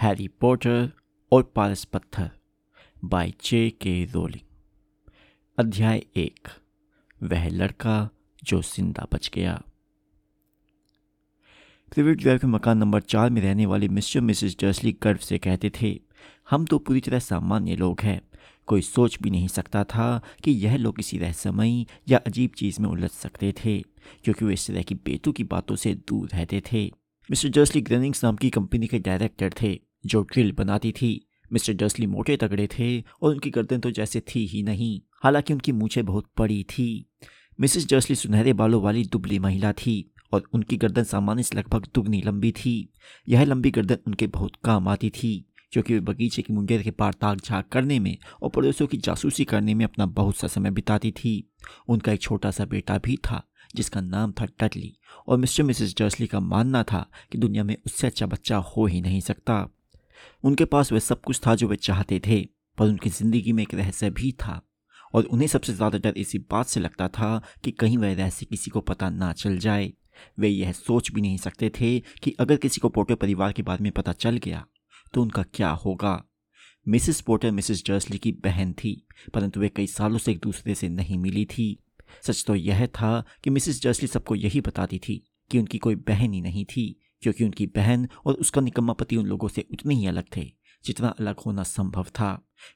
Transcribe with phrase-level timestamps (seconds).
[0.00, 0.88] Harry Potter
[1.32, 2.30] और पारस पत्थर
[3.04, 5.10] by J के रोलिंग
[5.58, 6.48] अध्याय एक.
[7.22, 8.08] वह लड़का
[8.44, 9.52] जो ज़िंदा बच गया।
[11.92, 15.70] प्रिवेट ड्राइव के मकान नंबर चार में रहने वाले मिस्टर मिसेस डर्सली गर्व से कहते
[15.80, 16.00] थे,
[16.50, 18.20] हम तो पूरी तरह सामान्य लोग हैं।
[18.68, 22.88] कोई सोच भी नहीं सकता था कि यह लोग किसी रहस्यमयी या अजीब चीज़ में
[22.88, 23.78] उलझ सकते थे,
[24.24, 26.84] क्योंकि वे इस तरह की बेतु की बातों से दूर रहते थे।
[27.28, 32.06] मिस्टर जर्सली ग्रेनिंग्स नाम की कंपनी के डायरेक्टर थे। जो ड्रिल बनाती थी। मिस्टर डर्सली
[32.06, 36.26] मोटे तगड़े थे और उनकी गर्दन तो जैसे थी ही नहीं, हालाँकि उनकी मूछें बहुत
[36.38, 37.06] बड़ी थी।
[37.60, 42.22] मिसेस डर्सली सुनहरे बालों वाली दुबली महिला थी और उनकी गर्दन सामान्य से लगभग दुगनी
[42.22, 42.92] लंबी थी।
[43.28, 47.12] यह लंबी गर्दन उनके बहुत काम आती थी, क्योंकि वे बगीचे की मुंगेर के पार
[47.12, 51.10] ताक झाक करने में और पड़ोसियों की जासूसी करने में अपना बहुत सा समय बिताती
[51.10, 51.50] थी।
[51.88, 53.42] उनका एक छोटा सा बेटा भी था,
[53.74, 54.96] जिसका नाम था टटली
[55.28, 59.00] और मिस्टर मिसेस जर्सली का मानना था कि दुनिया में उससे अच्छा बच्चा हो ही
[59.00, 59.68] नहीं सकता।
[60.44, 62.40] उनके पास वह सब कुछ था जो वे चाहते थे,
[62.78, 64.60] पर उनकी ज़िंदगी में एक रहस्य भी था।
[65.14, 68.70] और उन्हें सबसे ज़्यादा डर इसी बात से लगता था कि कहीं वह रहस्य किसी
[68.70, 69.92] को पता ना चल जाए।
[70.38, 73.82] वे यह सोच भी नहीं सकते थे कि अगर किसी को पोटे परिवार के बारे
[73.82, 74.64] में पता चल गया
[75.14, 76.22] तो उनका क्या होगा।
[76.86, 80.88] मिसिस पोटर मिसिस जर्सली की बहन थी, परंतु वे कई सालों से एक दूसरे से
[80.88, 81.76] नहीं मिली थी।
[82.22, 86.32] सच तो यह था कि मिसिस जर्सली सबको यही बताती थी कि उनकी कोई बहन
[86.32, 90.06] ही नहीं थी। क्योंकि उनकी बहन और उसका निकम्मा पति उन लोगों से उतने ही
[90.06, 90.50] अलग थे,
[90.84, 92.30] जितना अलग होना संभव था।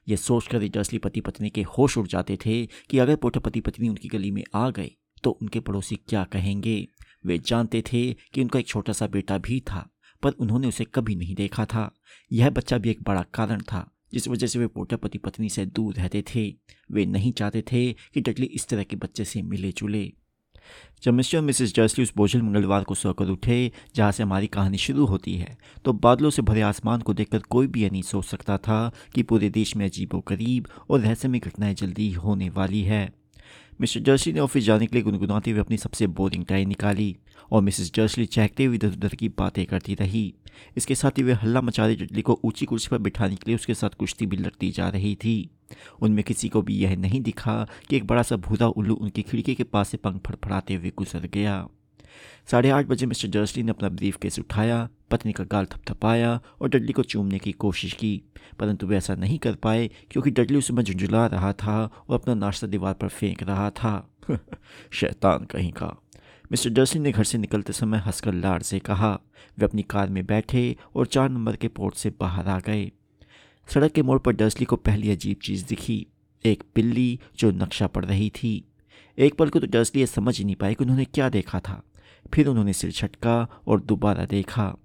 [0.07, 3.89] यह सोचकर जर्सली पति पत्नी के होश उड़ जाते थे कि अगर पोटर पति पत्नी
[3.89, 4.91] उनकी गली में आ गए
[5.23, 6.87] तो उनके पड़ोसी क्या कहेंगे?
[7.25, 8.01] वे जानते थे
[8.33, 9.87] कि उनका एक छोटा सा बेटा भी था,
[10.23, 11.91] पर उन्होंने उसे कभी नहीं देखा था।
[12.31, 15.65] यह बच्चा भी एक बड़ा कारण था, जिस वजह से वे पोटा पति पत्नी से
[15.65, 16.47] दूर रहते थे।
[16.91, 20.11] वे नहीं चाहते थे कि डडली इस तरह के बच्चे से मिले जुले
[21.03, 24.77] जब मिस्टर और मिसेस जर्सली उस बोझल मंगलवार को सोकर उठे, जहाँ से हमारी कहानी
[24.77, 28.25] शुरू होती है तो बादलों से भरे आसमान को देखकर कोई भी यह नहीं सोच
[28.25, 33.24] सकता था कि पूरे देश में अजीबो करीब और रहस्यमय घटनाएँ जल्दी होने वाली है।
[33.79, 37.15] मिस्टर जर्सली ने ऑफ़िस जाने के लिए गुनगुनाते हुए अपनी सबसे बोरिंग टाई निकाली
[37.51, 40.33] और मिसेस जर्सली चहकते हुए इधर उधर की बातें करती रही
[40.77, 43.55] इसके साथ ही वे हल्ला मचा रही जटली को ऊँची कुर्सी पर बिठाने के लिए
[43.55, 45.37] उसके साथ कुश्ती भी लड़ती जा रही थी
[46.01, 49.55] उनमें किसी को भी यह नहीं दिखा कि एक बड़ा सा भूरा उल्लू उनकी खिड़की
[49.55, 51.65] के पास से पंख फड़फड़ाते हुए गुजर गया
[52.51, 56.69] साढ़े आठ बजे मिस्टर जर्सली ने अपना ब्रीफ केस उठाया, पत्नी का गाल थपथपाया और
[56.69, 58.21] डडली को चूमने की कोशिश की,
[58.59, 62.33] परंतु वे ऐसा नहीं कर पाए क्योंकि डडली उस समय झुंझुला रहा था और अपना
[62.33, 64.09] नाश्ता दीवार पर फेंक रहा था।
[64.91, 66.01] शैतान कहीं का।
[66.51, 69.19] मिस्टर डर्सी ने घर से निकलते समय हंसकर लाड से कहा,
[69.57, 72.91] वे अपनी कार में बैठे और चार नंबर के पोर्ट से बाहर आ गए।
[73.69, 76.07] सड़क के मोड़ पर डर्सली को पहली अजीब चीज़ दिखी,
[76.45, 78.65] एक बिल्ली जो नक्शा पड़ रही थी।
[79.17, 81.83] एक पल को तो डर्सली ये समझ ही नहीं पाए कि उन्होंने क्या देखा था।
[82.33, 83.35] फिर उन्होंने सिर छटका
[83.67, 84.75] और दोबारा देखा।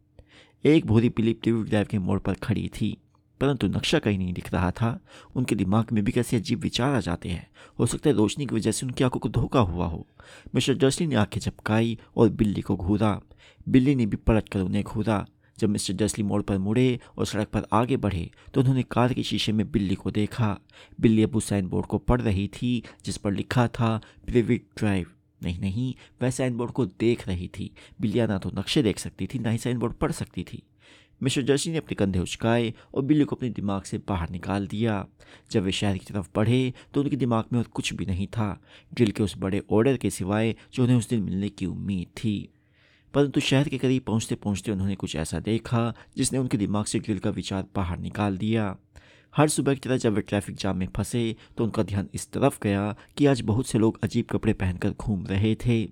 [0.65, 2.97] एक भूरी बिल्ली टीवी ड्राइव के मोड़ पर खड़ी थी,
[3.41, 4.99] परंतु नक्शा कहीं नहीं दिख रहा था।
[5.37, 7.47] उनके दिमाग में भी कैसे अजीब विचार आ जाते हैं।
[7.79, 10.07] हो सकता है रोशनी की वजह से उनकी आँखों को धोखा हुआ हो।
[10.55, 13.21] मिस्टर डर्सली ने आँखें झपकाई और बिल्ली को घूरा।
[13.69, 15.25] बिल्ली ने भी पलट कर उन्हें घूरा।
[15.59, 19.23] जब मिस्टर डर्सली मोड़ पर मुड़े और सड़क पर आगे बढ़े तो उन्होंने कार के
[19.23, 20.57] शीशे में बिल्ली को देखा।
[21.01, 25.07] बिल्ली अबू साइन बोर्ड को पढ़ रही थी, जिस पर लिखा था प्रिविक ड्राइव
[25.43, 27.71] नहीं नहीं, वह साइन बोर्ड को देख रही थी।
[28.01, 30.63] बिल्लिया ना तो नक्शे देख सकती थी, ना ही साइन बोर्ड पढ़ सकती थी।
[31.23, 35.07] मिस्टर जर्सी ने अपने कंधे उचकाए और बिल्ली को अपने दिमाग से बाहर निकाल दिया।
[35.51, 38.61] जब वे शहर की तरफ़ बढ़े तो उनके दिमाग में और कुछ भी नहीं था।
[38.95, 42.49] ड्रिल के उस बड़े ऑर्डर के सिवाय, जो उन्हें उस दिन मिलने की उम्मीद थी।
[43.15, 47.19] परंतु शहर के करीब पहुँचते पहुँचते उन्होंने कुछ ऐसा देखा, जिसने उनके दिमाग से ड्रिल
[47.19, 48.77] का विचार बाहर निकाल दिया।
[49.37, 52.59] हर सुबह की तरह जब वे ट्रैफ़िक जाम में फंसे तो उनका ध्यान इस तरफ़
[52.63, 55.85] गया कि आज बहुत से लोग अजीब कपड़े पहनकर घूम रहे थे।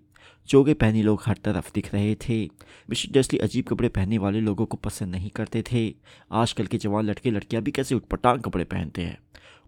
[0.47, 2.45] चोगे पहने लोग हर तरफ़ दिख रहे थे।
[2.91, 5.95] डस्ली अजीब कपड़े पहनने वाले लोगों को पसंद नहीं करते थे।
[6.33, 9.19] आजकल के जवान लड़के लड़कियाँ भी कैसे उठपटांग कपड़े पहनते हैं।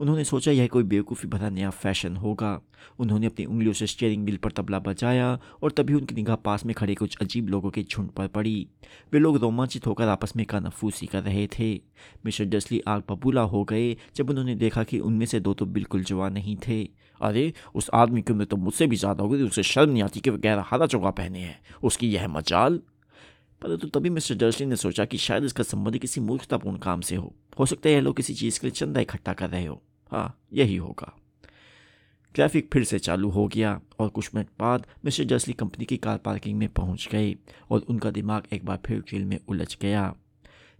[0.00, 2.60] उन्होंने सोचा यह कोई बेवकूफ़ी भरा नया फ़ैशन होगा।
[2.98, 6.74] उन्होंने अपनी उंगलियों से स्टेयरिंग व्हील पर तबला बजाया और तभी उनकी निगाह पास में
[6.74, 8.66] खड़े कुछ अजीब लोगों के झुंड पर पड़ी।
[9.12, 11.72] वे लोग रोमांचित होकर आपस में कानफूसी कर रहे थे।
[12.26, 16.04] मिस्टर डस्ली आग बबूला हो गए जब उन्होंने देखा कि उनमें से दो तो बिल्कुल
[16.04, 16.82] जवान नहीं थे।
[17.20, 20.30] अरे, उस आदमी की उम्र तो मुझसे भी ज़्यादा होगी, उसे शर्म नहीं आती कि
[20.30, 22.80] वह गहरा हरा चौका पहने हैं। उसकी यह मजाल।
[23.62, 27.16] परंतु तो तभी मिस्टर डर्सली ने सोचा कि शायद इसका संबंध किसी मूर्खतापूर्ण काम से
[27.16, 30.40] हो। हो सकता है लोग किसी चीज़ के लिए चंदा इकट्ठा कर रहे हो। हाँ
[30.52, 31.16] यही होगा।
[32.34, 36.18] ट्रैफ़िक फिर से चालू हो गया और कुछ मिनट बाद मिस्टर जर्सली कंपनी की कार
[36.18, 37.36] पार्किंग में पहुँच गए
[37.70, 40.14] और उनका दिमाग एक बार फिर जेल में उलझ गया।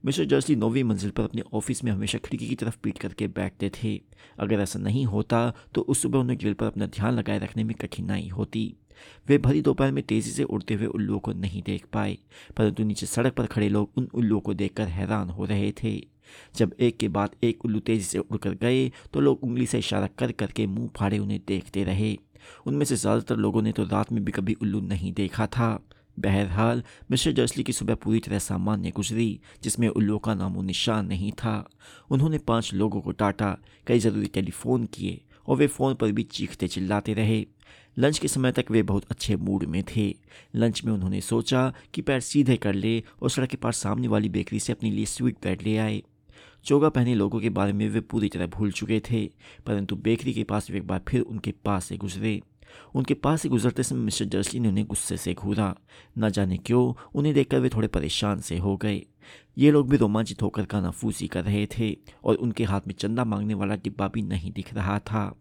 [0.04, 3.70] मिस्टर जर्सली नौवीं मंजिल पर अपने ऑफ़िस में हमेशा खिड़की की तरफ़ पीट करके बैठते
[3.70, 4.00] थे।
[4.38, 7.76] अगर ऐसा नहीं होता तो उस सुबह उन्हें ग्रिल पर अपना ध्यान लगाए रखने में
[7.76, 8.76] कठिनाई होती।
[9.26, 12.16] वे भरी दोपहर में तेज़ी से उड़ते हुए उल्लुओं को नहीं देख पाए,
[12.56, 16.00] परंतु नीचे सड़क पर खड़े लोग उन उल्लुओं को देखकर हैरान हो रहे थे।
[16.56, 20.08] जब एक के बाद एक उल्लू तेज़ी से उड़कर गए तो लोग उंगली से इशारा
[20.18, 22.16] कर करके मुँह फाड़े उन्हें देखते रहे।
[22.66, 25.78] उनमें से ज़्यादातर लोगों ने तो रात में भी कभी उल्लू नहीं देखा था।
[26.16, 31.30] बहरहाल, मिस्टर जर्सली की सुबह पूरी तरह सामान्य गुजरी, जिसमें उल्लू का नामो निशान नहीं
[31.32, 31.68] था।
[32.10, 33.56] उन्होंने पाँच लोगों को टाटा
[33.86, 37.44] कई ज़रूरी टेलीफोन किए, और वे फ़ोन पर भी चीखते चिल्लाते रहे।
[37.98, 40.14] लंच के समय तक वे बहुत अच्छे मूड में थे।
[40.56, 44.28] लंच में उन्होंने सोचा कि पैर सीधे कर ले और सड़क के पास सामने वाली
[44.28, 46.02] बेकरी से अपने लिए स्वीट ब्रेड ले आए।
[46.64, 49.26] चोगा पहने लोगों के बारे में वे पूरी तरह भूल चुके थे,
[49.66, 52.40] परंतु बेकरी के पास वे एक बार फिर उनके पास से गुजरे।
[52.94, 55.74] उनके पास से गुजरते समय मिस्टर जर्सली ने उन्हें गुस्से से घूरा।
[56.18, 59.02] न जाने क्यों, उन्हें देखकर वे थोड़े परेशान से हो गए।
[59.58, 63.54] ये लोग भी रोमांचित होकर कानाफूसी कर रहे थे और उनके हाथ में चंदा मांगने
[63.54, 65.34] वाला डिब्बा भी नहीं दिख रहा था।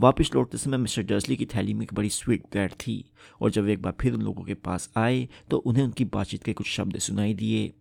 [0.00, 3.04] वापस लौटते समय मिस्टर डर्सली की थैली में एक बड़ी स्वीट ब्रेड थी
[3.40, 6.52] और जब एक बार फिर उन लोगों के पास आए तो उन्हें उनकी बातचीत के
[6.52, 7.72] कुछ शब्द सुनाई दिए।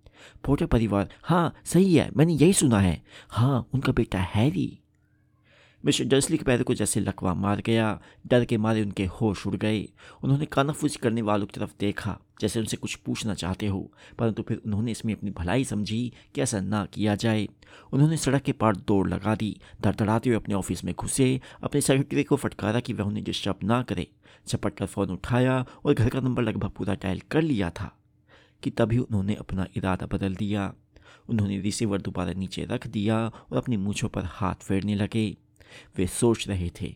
[0.44, 4.80] पोटर परिवार हाँ सही है, मैंने यही सुना है। हाँ उनका बेटा हैरी।
[5.84, 9.56] मिस्टर डर्सली के पैर को जैसे लकवा मार गया, डर के मारे उनके होश उड़
[9.56, 9.82] गए।
[10.24, 14.62] उन्होंने कानाफूसी करने वालों की तरफ़ देखा, जैसे उनसे कुछ पूछना चाहते हो, परंतु फिर
[14.66, 17.48] उन्होंने इसमें अपनी भलाई समझी कि ऐसा ना किया जाए।
[17.94, 22.24] उन्होंने सड़क के पार दौड़ लगा दी, धड़धड़ाते हुए अपने ऑफ़िस में घुसे, अपने सेक्रेटरी
[22.24, 24.08] को फटकारा कि वह उन्हें डिस्टर्ब ना करे।
[24.48, 27.92] झपट कर फ़ोन उठाया और घर का नंबर लगभग पूरा डायल कर लिया था,
[28.64, 30.74] कि तभी उन्होंने अपना इरादा बदल दिया।
[31.30, 35.36] उन्होंने रिसीवर दोबारा नीचे रख दिया और अपनी मूछों पर हाथ फेरने लगे।
[35.98, 36.96] वे सोच रहे थे।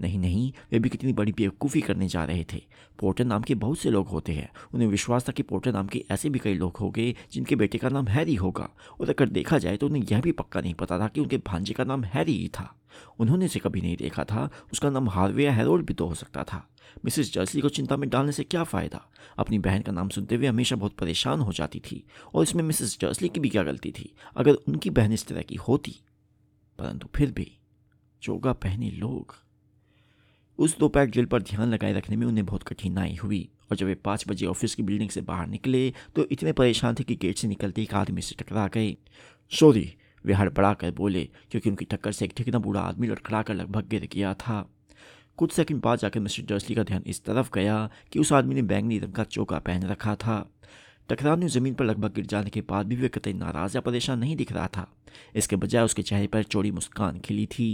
[0.00, 2.62] नहीं नहीं, वे भी कितनी बड़ी बेवकूफ़ी करने जा रहे थे।
[2.98, 6.04] पोर्टर नाम के बहुत से लोग होते हैं। उन्हें विश्वास था कि पोर्टर नाम के
[6.10, 8.70] ऐसे भी कई लोग होंगे जिनके बेटे का नाम हैरी होगा।
[9.00, 11.74] और अगर देखा जाए तो उन्हें यह भी पक्का नहीं पता था कि उनके भांजे
[11.74, 12.80] का नाम हैरी ही था।
[13.18, 16.44] उन्होंने इसे कभी नहीं देखा था। उसका नाम हार्वे या हेरोल्ड भी तो हो सकता
[16.44, 16.68] था।
[17.04, 19.10] मिसेस जर्सली को चिंता में डालने से क्या फ़ायदा?
[19.38, 22.98] अपनी बहन का नाम सुनते हुए हमेशा बहुत परेशान हो जाती थी। और इसमें मिसेस
[23.00, 24.14] जर्सली की भी क्या गलती थी?
[24.36, 25.96] अगर उनकी बहन इस तरह की होती।
[26.78, 27.52] परंतु फिर भी
[28.22, 29.34] चोगा पहने लोग।
[30.58, 33.94] उस दोपहर ड्रिल पर ध्यान लगाए रखने में उन्हें बहुत कठिनाई हुई और जब वे
[33.94, 37.48] पाँच बजे ऑफ़िस की बिल्डिंग से बाहर निकले तो इतने परेशान थे कि गेट से
[37.48, 38.96] निकलते एक आदमी से टकरा गए।
[39.52, 39.92] सॉरी,
[40.24, 43.88] वे हड़बड़ा कर बोले, क्योंकि उनकी टक्कर से एक ठिकना बूढ़ा आदमी लड़खड़ा कर लगभग
[43.88, 44.68] गिर गया था।
[45.38, 48.62] कुछ सेकंड बाद जाकर मिस्टर जर्सली का ध्यान इस तरफ़ गया कि उस आदमी ने
[48.62, 50.38] बैंगनी रंग का चौका पहन रखा था।
[51.08, 54.36] टकराव ज़मीन पर लगभग गिर जाने के बाद भी वे कतई नाराज़ या परेशान नहीं
[54.36, 54.86] दिख रहा था।
[55.36, 57.68] इसके बजाय उसके चेहरे पर चौड़ी मुस्कान खिली थी।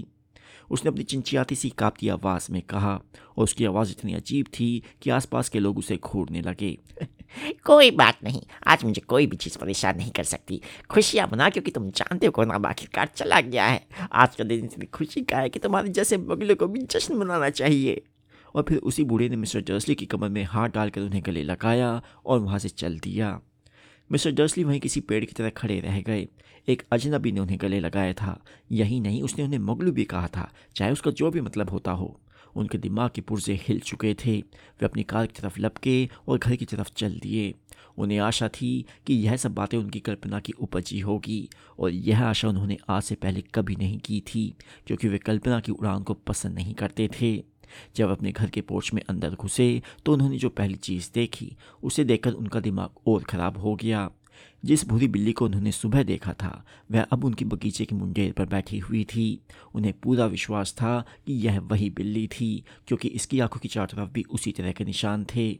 [0.70, 3.00] उसने अपनी चिंचियाती सी कापती आवाज़ में कहा
[3.36, 6.78] और उसकी आवाज़ इतनी अजीब थी कि आसपास के लोग उसे घूरने लगे।
[7.64, 10.60] कोई बात नहीं आज मुझे कोई भी चीज़ परेशान नहीं कर सकती।
[10.90, 14.86] खुशियाँ मना क्योंकि तुम जानते हो कोरोना आखिरकार चला गया है। आज का दिन इतनी
[14.86, 18.02] खुशी का है कि तुम्हारे जैसे बगले को भी जश्न मनाना चाहिए।
[18.54, 22.02] और फिर उसी बूढ़े ने मिस्टर जर्सली की कमर में हाथ डालकर उन्हें गले लगाया
[22.26, 23.40] और वहाँ से चल दिया।
[24.12, 26.28] मिस्टर जर्सली वहीं किसी पेड़ की तरह खड़े रह गए।
[26.68, 28.38] एक अजनबी ने उन्हें गले लगाया था।
[28.72, 32.18] यही नहीं, उसने उन्हें मगलू भी कहा था, चाहे उसका जो भी मतलब होता हो।
[32.56, 36.56] उनके दिमाग के पुर्जे हिल चुके थे। वे अपनी कार की तरफ़ लपके और घर
[36.56, 37.52] की तरफ़ चल दिए।
[37.98, 41.48] उन्हें आशा थी कि यह सब बातें उनकी कल्पना की उपजी होगी,
[41.78, 44.54] और यह आशा उन्होंने आज से पहले कभी नहीं की थी,
[44.86, 47.36] क्योंकि वे कल्पना की उड़ान को पसंद नहीं करते थे।
[47.96, 52.04] जब अपने घर के पोर्च में अंदर घुसे तो उन्होंने जो पहली चीज़ देखी, उसे
[52.04, 54.10] देखकर उनका दिमाग और ख़राब हो गया।
[54.64, 58.46] जिस भूरी बिल्ली को उन्होंने सुबह देखा था, वह अब उनकी बगीचे की मुंडेर पर
[58.46, 59.40] बैठी हुई थी।
[59.74, 64.10] उन्हें पूरा विश्वास था कि यह वही बिल्ली थी, क्योंकि इसकी आँखों की चार तरफ़
[64.10, 65.58] भी उसी तरह के निशान थे।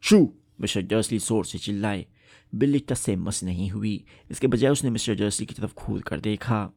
[0.00, 0.34] शू!
[0.60, 2.06] मिस्टर जर्सली ज़ोर से चिल्लाए।
[2.54, 6.20] बिल्ली टस से मस नहीं हुई। इसके बजाय उसने मिस्टर जर्सली की तरफ़ घूर कर
[6.20, 6.70] देखा।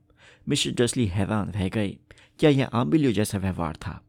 [0.49, 1.97] मिस्टर जर्सली हैरान रह गए।
[2.39, 4.01] क्या यह आम बिल्लियों जैसा व्यवहार था?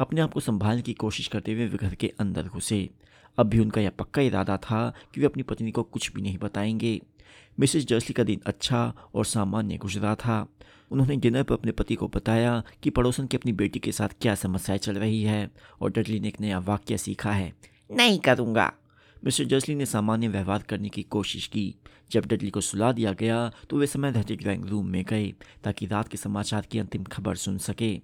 [0.00, 2.90] अपने आप को संभालने की कोशिश करते हुए वे घर के अंदर घुसे।
[3.38, 6.38] अब भी उनका यह पक्का इरादा था कि वे अपनी पत्नी को कुछ भी नहीं
[6.38, 7.00] बताएँगे।
[7.60, 10.46] मिसेस जर्सली का दिन अच्छा और सामान्य गुजरा था।
[10.90, 14.34] उन्होंने डिनर पर अपने पति को बताया कि पड़ोसन की अपनी बेटी के साथ क्या
[14.34, 15.50] समस्याएँ चल रही है
[15.80, 17.52] और डडली ने एक नया वाक्य सीखा है।
[17.90, 18.72] नहीं करूँगा।
[19.24, 21.74] मिस्टर जर्सली ने सामान्य व्यवहार करने की कोशिश की।
[22.10, 25.86] जब डडली को सुला दिया गया तो वे समय रहते ड्राइंग रूम में गए ताकि
[25.86, 28.00] रात के समाचार की अंतिम खबर सुन सके।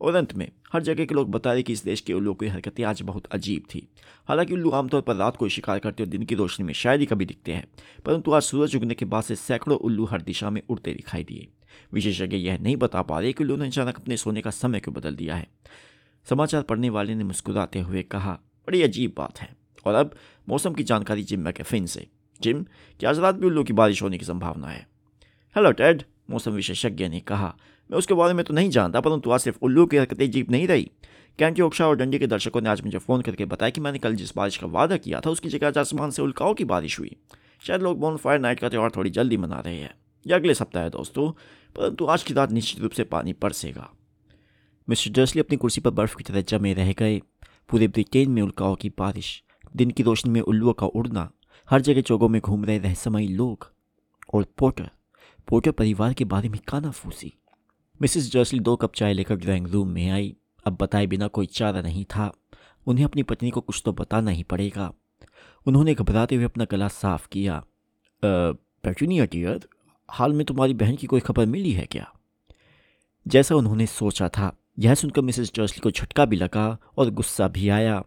[0.00, 2.46] और अंत में, हर जगह के लोग बता रहे कि इस देश के उल्लू की
[2.46, 3.88] हरकतें आज बहुत अजीब थी।
[4.28, 7.06] हालाँकि उल्लू आमतौर पर रात को शिकार करते और दिन की रोशनी में शायद ही
[7.06, 7.66] कभी दिखते हैं,
[8.06, 11.48] परंतु आज सूरज उगने के बाद से सैकड़ों उल्लू हर दिशा में उड़ते दिखाई दिए।
[11.92, 14.94] विशेषज्ञ यह नहीं बता पा रहे कि उल्लू ने अचानक अपने सोने का समय क्यों
[14.94, 15.48] बदल दिया है।
[16.24, 18.32] समाचार पढ़ने वाले ने मुस्कुराते हुए कहा,
[18.66, 20.14] बड़ी अजीब बात है। और अब
[20.48, 22.06] मौसम की जानकारी जिम मैकेफिन से।
[22.40, 22.62] जिम
[23.00, 24.88] क्या आज रात भी उल्लू की बारिश होने की संभावना है?
[25.56, 27.56] हेलो, टेड, मौसम विशेषज्ञ ने कहा।
[27.90, 30.66] मैं उसके बारे में तो नहीं जानता, परंतु आज सिर्फ़ उल्लू की हरकतें अजीब नहीं
[30.66, 30.90] रही।
[31.38, 34.14] कैंटी ओक्शा और डंडी के दर्शकों ने आज मुझे फ़ोन करके बताया कि मैंने कल
[34.14, 37.16] जिस बारिश का वादा किया था, उसकी जगह आज आसमान से उल्काओं की बारिश हुई।
[37.60, 39.94] शायद लोग बोन फायर नाइट का त्यौहार थोड़ी जल्दी मना रहे हैं।
[40.26, 41.30] यह अगले सप्ताह है दोस्तों,
[41.76, 43.90] परंतु आज की रात निश्चित रूप से पानी बरसेगा।
[44.88, 47.20] मिस्टर जर्सली अपनी कुर्सी पर बर्फ़ की तरह जमे रह गए।
[47.68, 49.42] पूरे ब्रिटेन में उल्काओं की बारिश,
[49.76, 51.30] दिन की रोशनी में उल्लुओं का उड़ना,
[51.70, 53.72] हर जगह चौकों में घूम रहे रहस्यमयी लोग
[54.34, 54.90] और पोटर
[55.48, 57.32] पोटर परिवार के बारे में काना फूसी।
[58.02, 61.80] मिसिस जर्सली दो कप चाय लेकर ड्राइंग रूम में आई। अब बताए बिना कोई चारा
[61.82, 62.32] नहीं था।
[62.86, 64.92] उन्हें अपनी पत्नी को कुछ तो बताना ही पड़ेगा।
[65.66, 67.64] उन्होंने घबराते हुए अपना गला साफ़ किया।
[68.24, 69.68] पेटूनिया डियर,
[70.10, 72.12] हाल में तुम्हारी बहन की कोई खबर मिली है क्या?
[73.28, 77.68] जैसा उन्होंने सोचा था, यह सुनकर मिसेस जर्सली को झटका भी लगा और गुस्सा भी
[77.68, 78.04] आया।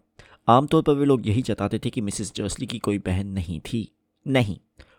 [0.48, 3.96] आमतौर पर वे लोग यही जताते थे कि मिसेस जर्सली की कोई बहन नहीं थी।
[4.28, 4.58] नहीं,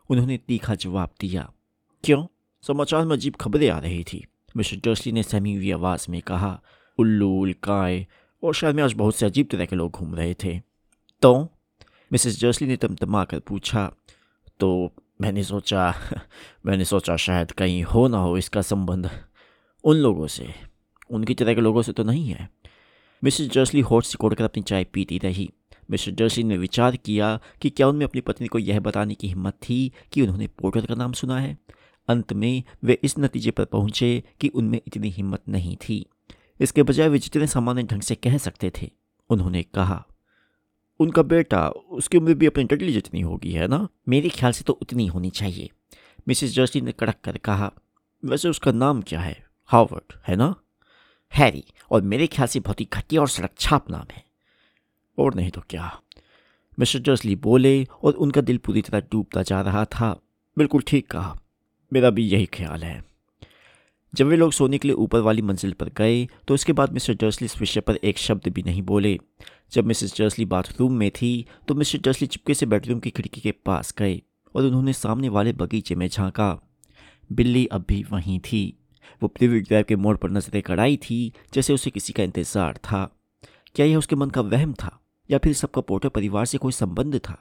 [0.08, 1.52] उन्होंने तीखा जवाब दिया।
[2.04, 2.26] क्यों?
[2.62, 6.60] समाचार में अजीब खबरें आ रही थी। मिस्टर जर्सली ने सहमी हुई आवाज़ में कहा,
[6.98, 8.06] उल्लू, उल्काए,
[8.42, 10.60] और शहर में आज बहुत से अजीब तरह के लोग घूम रहे थे।
[11.22, 11.48] तो?
[12.12, 13.92] मिसेस जर्सली ने तमतमा कर पूछा
[14.60, 15.94] तो मैंने सोचा
[16.66, 19.10] मैंने सोचा शायद कहीं हो ना हो इसका संबंध
[19.84, 20.54] उन लोगों से।
[21.10, 22.50] उनकी तरह के लोगों से तो नहीं है।
[23.24, 25.50] मिसेस जर्सली होठ सिकोड़कर अपनी चाय पीती रही।
[25.90, 29.52] मिस्टर जर्सली ने विचार किया कि क्या उनमें अपनी पत्नी को यह बताने की हिम्मत
[29.52, 31.58] थी कि उन्होंने पोर्टर का नाम सुना है?
[32.08, 36.06] अंत में वे इस नतीजे पर पहुँचे कि उनमें इतनी हिम्मत नहीं थी।
[36.60, 38.90] इसके बजाय वे जितने सामान्य ढंग से कह सकते थे,
[39.30, 40.06] उन्होंने कहा,
[41.00, 43.88] उनका बेटा, उसकी उम्र भी अपनी डडली जितनी होगी, है ना?
[44.08, 45.70] मेरे ख्याल से तो उतनी होनी चाहिए।
[46.28, 47.72] मिसिस जर्सी ने कड़क कर कहा,
[48.24, 49.46] वैसे उसका नाम क्या है?
[49.66, 50.54] हावर्ड है ना?
[51.34, 54.24] हैरी, और मेरे ख्याल से बहुत ही घटिया और सड़क छाप नाम है।
[55.18, 56.00] और नहीं तो क्या।
[56.78, 60.20] मिस्टर जर्सली बोले और उनका दिल पूरी तरह डूबता जा रहा था।
[60.58, 61.40] बिल्कुल ठीक कहा।
[61.94, 63.02] मेरा भी यही ख्याल है।
[64.14, 67.14] जब वे लोग सोने के लिए ऊपर वाली मंजिल पर गए तो उसके बाद मिस्टर
[67.16, 69.18] जर्सली इस विषय पर एक शब्द भी नहीं बोले।
[69.72, 73.52] जब मिसेस जर्सली बाथरूम में थी तो मिस्टर जर्सली चिपके से बेडरूम की खिड़की के
[73.66, 74.20] पास गए
[74.54, 76.50] और उन्होंने सामने वाले बगीचे में झांका।
[77.30, 78.62] बिल्ली अब भी वहीं थी।
[79.22, 83.04] वो प्रिव्यू ड्राइव के मोड़ पर नज़रें कड़ाई थी, जैसे उसे किसी का इंतज़ार था।
[83.74, 84.98] क्या यह उसके मन का वहम था,
[85.30, 87.36] या फिर सबका पोटर परिवार से कोई संबंध था?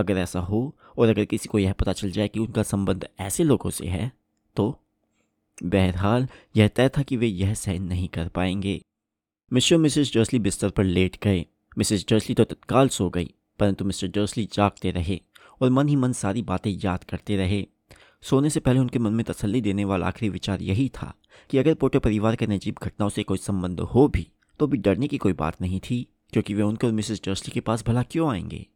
[0.00, 0.60] अगर ऐसा हो
[0.98, 4.10] और अगर किसी को यह पता चल जाए कि उनका संबंध ऐसे लोगों से है
[4.56, 4.76] तो
[5.58, 6.26] बहरहाल
[6.56, 8.80] यह तय था कि वे यह सहन नहीं कर पाएँगे।
[9.52, 11.44] मिस्टर मिसेस जर्सली बिस्तर पर लेट गए।
[11.78, 15.20] मिसेस जर्सली तो तत्काल सो गई, परंतु मिस्टर जर्सली जागते रहे
[15.60, 17.66] और मन ही मन सारी बातें याद करते रहे।
[18.22, 21.12] सोने से पहले उनके मन में तसल्ली देने वाला आखिरी विचार यही था
[21.50, 24.26] कि अगर पोटे परिवार के नजीब घटनाओं से कोई संबंध हो भी
[24.60, 27.60] तो भी डरने की कोई बात नहीं थी, क्योंकि वे उनके और मिसेस जर्सली के
[27.60, 28.66] पास भला क्यों आएँगे?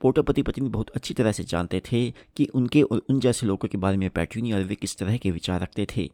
[0.00, 3.68] पोटर पति पत्नी बहुत अच्छी तरह से जानते थे कि उनके और उन जैसे लोगों
[3.68, 6.10] के बारे में पैट्यूनी और वे किस तरह के विचार रखते थे।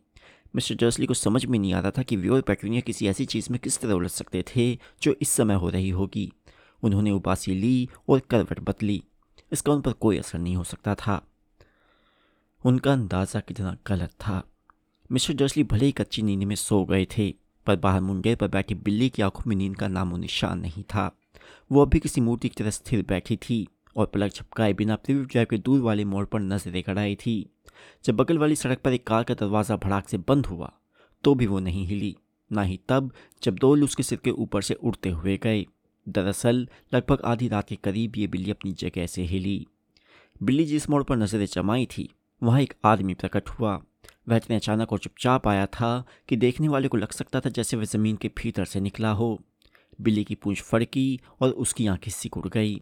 [0.57, 3.25] मिस्टर जर्सली को समझ में नहीं आ रहा था कि वे और पैट्यूनिया किसी ऐसी
[3.25, 6.33] चीज़ में किस तरह उलझ सकते थे जो इस समय हो रही होगी।
[6.83, 9.03] उन्होंने उबासी ली और करवट बदली।
[9.53, 11.26] इसका उन पर कोई असर नहीं हो सकता था।
[12.64, 14.43] उनका अंदाज़ा कितना गलत था।
[15.12, 17.35] मिस्टर जर्सली भले ही कच्ची नींद में सो गए थे,
[17.67, 21.17] पर बाहर मुंडेर पर बैठी बिल्ली की आँखों में नींद का नामो निशान नहीं था।
[21.73, 25.47] वो अभी किसी मूर्ति की तरह स्थिर बैठी थी। और पलक छपकाए बिना प्रिव्यू ड्राइव
[25.51, 27.47] के दूर वाले मोड़ पर नज़रें कड़ाई थी।
[28.05, 30.73] जब बगल वाली सड़क पर एक कार का दरवाज़ा भड़ाक से बंद हुआ
[31.25, 32.17] तो भी वो नहीं हिली,
[32.51, 35.65] ना ही तब जब दो उसके सिर के ऊपर से उड़ते हुए गए।
[36.07, 39.67] दरअसल, लगभग आधी रात के करीब ये बिल्ली अपनी जगह से हिली।
[40.43, 42.09] बिल्ली जिस मोड़ पर नज़रें जमाई थी,
[42.43, 43.83] वहाँ एक आदमी प्रकट हुआ।
[44.29, 47.77] वह इतने अचानक और चुपचाप आया था कि देखने वाले को लग सकता था जैसे
[47.77, 49.39] वह ज़मीन के भीतर से निकला हो।
[50.01, 52.81] बिल्ली की पूंछ फड़की और उसकी आँखें सिकुड़ गई।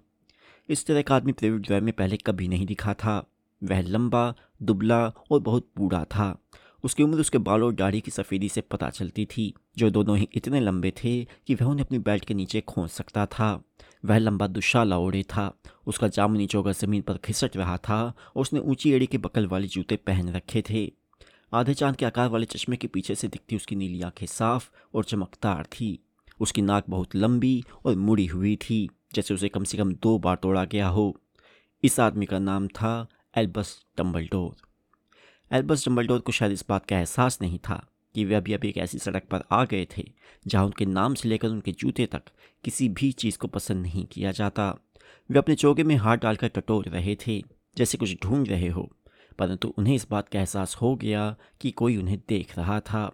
[0.68, 3.26] इस तरह का आदमी प्रेविट ड्राइव में पहले कभी नहीं दिखा था।
[3.64, 6.38] वह लंबा, दुबला और बहुत बूढ़ा था।
[6.84, 10.28] उसकी उम्र उसके बालों और दाढ़ी की सफ़ेदी से पता चलती थी, जो दोनों ही
[10.34, 13.62] इतने लंबे थे कि वह उन्हें अपनी बेल्ट के नीचे खोज सकता था।
[14.04, 18.60] वह लंबा, दुशाला ओढ़े था। उसका जामुनी चौगा ज़मीन पर खिसट रहा था और उसने
[18.60, 20.92] ऊँची एड़ी के बकल वाले जूते पहन रखे थे।
[21.54, 25.04] आधे चाँद के आकार वाले चश्मे के पीछे से दिखती उसकी नीली आँखें साफ़ और
[25.04, 25.98] चमकदार थी।
[26.40, 30.36] उसकी नाक बहुत लंबी और मुड़ी हुई थी। जैसे उसे कम से कम दो बार
[30.36, 31.14] तोड़ा गया हो।
[31.82, 34.66] इस आदमी का नाम था एल्बस डम्बलडोर।
[35.50, 38.78] एल्बस डम्बलडोर को शायद इस बात का एहसास नहीं था कि वे अभी अभी एक
[38.78, 40.10] ऐसी सड़क पर आ गए थे,
[40.46, 42.22] जहाँ उनके नाम से लेकर उनके जूते तक
[42.64, 44.78] किसी भी चीज़ को पसंद नहीं किया जाता।
[45.30, 47.42] वे अपने चौके में हाथ डालकर टटोल रहे थे,
[47.76, 48.90] जैसे कुछ ढूंढ रहे हो,
[49.38, 53.12] परंतु उन्हें इस बात का एहसास हो गया कि कोई उन्हें देख रहा था,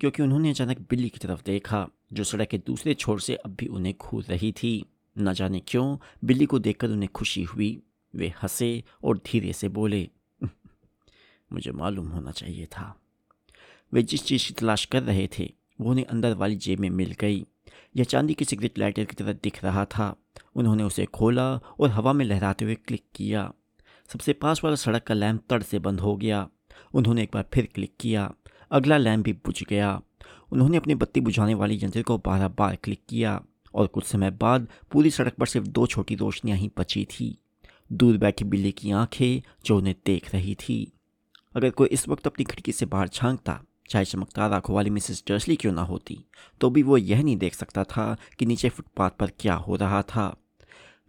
[0.00, 3.66] क्योंकि उन्होंने अचानक बिल्ली की तरफ़ देखा, जो सड़क के दूसरे छोर से अब भी
[3.66, 4.84] उन्हें घूर रही थी।
[5.18, 7.82] न जाने क्यों बिल्ली को देखकर उन्हें खुशी हुई।
[8.14, 10.10] वे हंसे और धीरे से बोले
[11.52, 13.00] मुझे मालूम होना चाहिए था।
[13.92, 17.16] वे जिस चीज़ की तलाश कर रहे थे, वो उन्हें अंदर वाली जेब में मिल
[17.20, 17.46] गई।
[17.96, 20.16] यह चांदी की सिगरेट लाइटर की तरह दिख रहा था।
[20.54, 23.52] उन्होंने उसे खोला और हवा में लहराते हुए क्लिक किया।
[24.12, 26.48] सबसे पास वाला सड़क का लैम्प तड़ से बंद हो गया।
[26.94, 28.34] उन्होंने एक बार फिर क्लिक किया।
[28.70, 30.02] अगला लैम्प भी बुझ गया।
[30.52, 34.68] उन्होंने अपनी बत्ती बुझाने वाली यंत्र को बारह बार क्लिक किया। और कुछ समय बाद
[34.92, 37.36] पूरी सड़क पर सिर्फ़ दो छोटी रोशनियाँ ही बची थी।
[37.92, 40.92] दूर बैठी बिल्ली की आँखें जो उन्हें देख रही थी।
[41.54, 43.60] अगर कोई इस वक्त अपनी खिड़की से बाहर झांकता,
[43.90, 46.18] चाहे चमकदार आँखों वाली मिसेस डर्सली क्यों ना होती
[46.60, 50.02] तो भी वो यह नहीं देख सकता था कि नीचे फुटपाथ पर क्या हो रहा
[50.02, 50.34] था।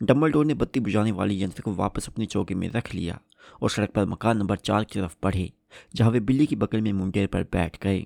[0.03, 3.20] डम्बलडोर ने बत्ती बुझाने वाली यंत्र को वापस अपनी चौकी में रख लिया
[3.62, 5.51] और सड़क पर मकान नंबर चार की तरफ़ बढ़े,
[5.96, 8.06] जहाँ वे बिल्ली की बगल में मुंडेर पर बैठ गए।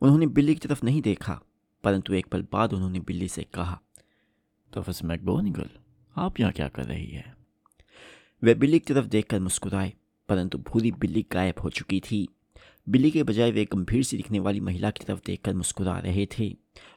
[0.00, 1.40] उन्होंने बिल्ली की तरफ़ नहीं देखा
[1.86, 3.78] परंतु एक पल बाद उन्होंने बिल्ली से कहा
[4.72, 5.68] तो फस मैकबोनिगल
[6.16, 7.34] आप यहाँ क्या कर रही है?
[8.42, 9.92] वे बिल्ली की तरफ़ देखकर मुस्कुराए,
[10.28, 12.26] परंतु भूरी बिल्ली गायब हो चुकी थी।
[12.88, 16.56] बिल्ली के बजाय वे गंभीर सी दिखने वाली महिला की तरफ़ देखकर मुस्कुरा रहे थे,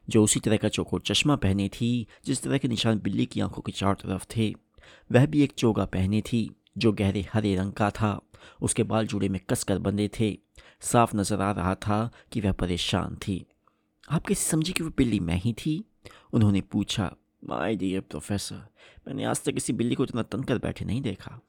[0.10, 3.62] जो उसी तरह का चौकोर चश्मा पहने थी, जिस तरह के निशान बिल्ली की आँखों
[3.62, 4.54] के चारों तरफ़ थे।
[5.12, 8.20] वह भी एक चोगा पहने थी, जो गहरे हरे रंग का था।
[8.62, 10.38] उसके बाल जुड़े में कसकर बंधे थे।
[10.82, 13.46] साफ़ नज़र आ रहा था कि वह परेशान थी।
[14.08, 15.84] आप कैसे समझी कि वो बिल्ली मैं ही थी?
[16.34, 17.12] उन्होंने पूछा
[17.50, 18.56] माय डियर प्रोफेसर
[19.08, 21.40] मैंने आज तक किसी बिल्ली को इतना तन कर बैठे नहीं देखा।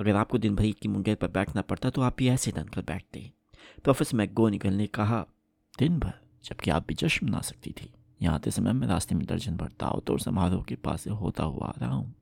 [0.00, 2.82] अगर आपको दिन भर की मुंगेर पर बैठना पड़ता तो आप भी ऐसे तन कर
[2.82, 3.30] बैठते।
[3.84, 5.24] प्रोफेसर मैगोनिकल ने कहा,
[5.78, 6.12] दिन भर,
[6.44, 7.92] जबकि आप भी जश्न मना सकती थी।
[8.22, 11.44] यहाँ आते समय मैं रास्ते में दर्जन भर दाव तोड़ समारोह के पास से होता
[11.44, 12.14] हुआ आ रहा हूँ।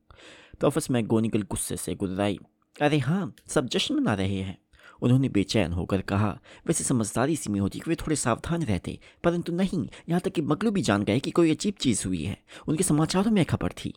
[0.59, 2.39] प्रोफेसर मैगोनिकल गुस्से से गुजराई
[2.75, 4.57] अरे हाँ सब जश्न मना रहे हैं।
[5.01, 9.53] उन्होंने बेचैन होकर कहा, वैसे समझदारी सी में होती कि वे थोड़े सावधान रहते, परंतु
[9.53, 12.83] नहीं, यहाँ तक कि मगलू भी जान गए कि कोई अजीब चीज़ हुई है। उनके
[12.83, 13.93] समाचारों में खबर थी।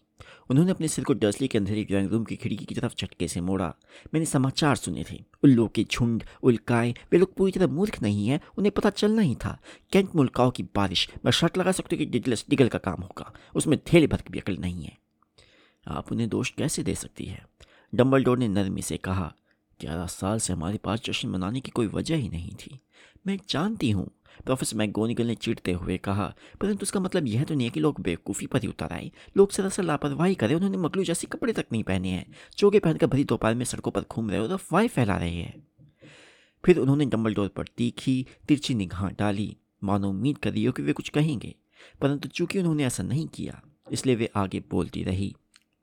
[0.51, 3.41] उन्होंने अपने सिर को डर्सली के अंधेरे ड्राइंग रूम की खिड़की की तरफ़ झटके से
[3.41, 3.75] मोड़ा।
[4.15, 8.41] मैंने समाचार सुने थे, उल्लू के झुंड, उल्काए, वे लोग पूरी तरह मूर्ख नहीं है,
[8.59, 9.61] उन्हें पता चलना ही था।
[9.93, 13.33] कैंट मुल्काओं की बारिश, मैं शर्ट लगा सकती हूँ कि डिगलस डिगल का काम होगा,
[13.55, 14.99] उसमें थेले भर की अकल नहीं है।
[15.89, 17.47] आप उन्हें दोष कैसे दे सकती है?
[17.95, 19.35] डम्बल ने नरमी से कहा
[19.81, 22.79] ग्यारह साल से हमारे पास जश्न मनाने की कोई वजह ही नहीं थी।
[23.27, 24.11] मैं जानती हूँ।
[24.47, 28.01] प्रोफेसर मैगोनिकल ने चिढ़ते हुए कहा, परंतु उसका मतलब यह तो नहीं है कि लोग
[28.01, 31.83] बेवकूफ़ी पर ही उतर आए। लोग सरासर लापरवाही करें उन्होंने मकलू जैसे कपड़े तक नहीं
[31.83, 32.27] पहने हैं।
[32.57, 35.63] चोगे पहनकर भरी दोपहर में सड़कों पर घूम रहे और अफवाहें फैला रहे हैं।
[36.65, 40.93] फिर उन्होंने डम्बल डोर पर तीखी, तिरछी निगाह डाली। मानो उम्मीद कर हो कि वे
[40.93, 41.55] कुछ कहेंगे।
[42.01, 43.61] परंतु चूँकि उन्होंने ऐसा नहीं किया,
[43.93, 45.35] इसलिए वे आगे बोलती रही।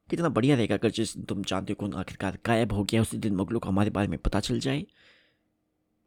[0.10, 3.36] कितना बढ़िया रहेगा अगर जिस तुम जानते हो कौन आखिरकार गायब हो गया, उसी दिन
[3.36, 4.82] मुगलों को हमारे बारे में पता चल जाए।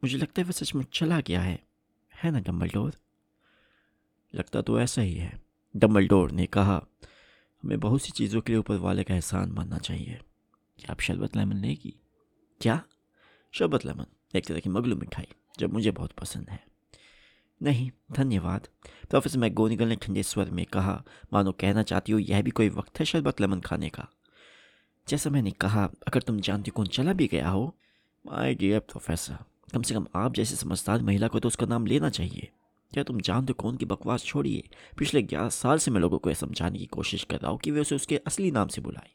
[0.03, 1.63] मुझे लगता है वह सच में चला गया है।
[2.15, 2.93] है ना, डम्बलडोर?
[4.35, 5.41] लगता तो ऐसा ही है।
[5.75, 6.85] डम्बलडोर ने कहा,
[7.63, 10.19] हमें बहुत सी चीज़ों के लिए ऊपर वाले का एहसान मानना चाहिए।
[10.77, 11.99] क्या आप शरबत लेमन लेगी?
[12.61, 12.83] क्या?
[13.51, 15.27] शरबत लेमन, एक तरह की मगलू मिठाई,
[15.59, 16.70] जो मुझे बहुत पसंद है।
[17.61, 18.67] नहीं, धन्यवाद।
[19.09, 22.99] प्रोफेसर मैगोनिगल ने ठंडे स्वर में कहा, मानो कहना चाहती हो, यह भी कोई वक्त
[22.99, 24.07] है शरबत लेमन खाने का।
[25.07, 27.75] जैसा मैंने कहा, अगर तुम जानती कौन चला भी गया हो
[28.25, 29.37] माई डियर प्रोफेसर
[29.73, 32.49] कम से कम आप जैसे समझदार महिला को तो उसका नाम लेना चाहिए।
[32.93, 34.63] क्या तुम जानते कौन की बकवास छोड़िए?
[34.97, 37.71] पिछले ग्यारह साल से मैं लोगों को यह समझाने की कोशिश कर रहा हूँ कि
[37.71, 39.09] वे उसे उसके असली नाम से बुलाए।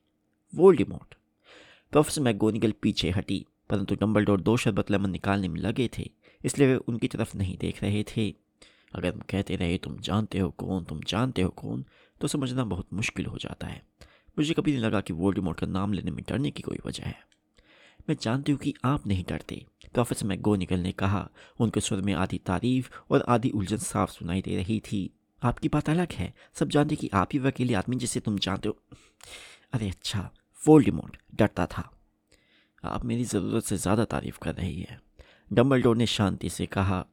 [0.55, 1.15] वोल्डिमोट
[1.93, 6.11] प्रोफेसर मैगोनिगल पीछे हटी, परंतु डम्बल डोर दो शरबत लेमन निकालने में लगे थे।
[6.47, 8.35] इसलिए वे उनकी तरफ़ नहीं देख रहे थे।
[8.95, 10.85] अगर हम कहते रहे, तुम जानते हो कौन?
[10.85, 11.85] तुम जानते हो कौन?
[12.21, 13.83] तो समझना बहुत मुश्किल हो जाता है।
[14.39, 17.19] मुझे कभी नहीं लगा कि वोल्डिमोट का नाम लेने में डरने की कोई वजह है।
[18.09, 21.29] मैं जानती हूँ कि आप नहीं डरते। प्रोफेसर मैगोनिकल ने कहा।
[21.61, 25.11] उनके स्वर में आधी तारीफ़ और आधी उलझन साफ़ सुनाई दे रही थी।
[25.45, 28.77] आपकी बात अलग है। सब जानते कि आप ही वकीली आदमी जिसे तुम जानते हो।
[29.73, 30.31] अरे अच्छा
[30.69, 31.91] वोल्डिमोट डरता था।
[32.85, 35.06] आप मेरी ज़रूरत से ज़्यादा तारीफ़ कर रही है।
[35.53, 37.07] डम्बलडोर ने शांति से कहा,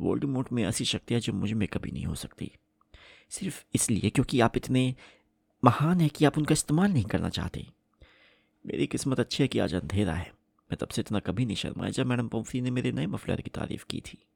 [0.00, 2.52] वोल्डमोट में ऐसी शक्तियाँ जो मुझमें कभी नहीं हो सकती।
[3.30, 4.94] सिर्फ़ इसलिए क्योंकि आप इतने
[5.64, 7.66] महान हैं कि आप उनका इस्तेमाल नहीं करना चाहते।
[8.66, 10.32] मेरी किस्मत अच्छी है कि आज अंधेरा है।
[10.72, 13.50] मैं तब से इतना कभी नहीं शर्माया जब मैडम पोम्फी ने मेरे नए मफलर की
[13.50, 14.26] तारीफ़ की थी।